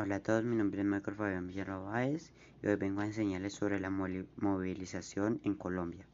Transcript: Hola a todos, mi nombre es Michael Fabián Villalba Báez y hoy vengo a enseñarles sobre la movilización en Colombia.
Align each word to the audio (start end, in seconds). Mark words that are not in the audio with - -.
Hola 0.00 0.14
a 0.14 0.22
todos, 0.22 0.44
mi 0.44 0.54
nombre 0.54 0.80
es 0.80 0.86
Michael 0.86 1.16
Fabián 1.16 1.48
Villalba 1.48 1.78
Báez 1.78 2.32
y 2.62 2.68
hoy 2.68 2.76
vengo 2.76 3.00
a 3.00 3.06
enseñarles 3.06 3.54
sobre 3.54 3.80
la 3.80 3.90
movilización 3.90 5.40
en 5.42 5.56
Colombia. 5.56 6.08